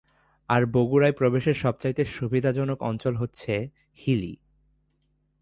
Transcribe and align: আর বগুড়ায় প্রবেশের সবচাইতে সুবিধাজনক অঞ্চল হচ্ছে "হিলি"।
আর 0.49 0.61
বগুড়ায় 0.65 1.11
প্রবেশের 1.11 1.53
সবচাইতে 1.53 2.05
সুবিধাজনক 2.05 2.77
অঞ্চল 2.81 3.13
হচ্ছে 3.15 3.53
"হিলি"। 3.99 4.33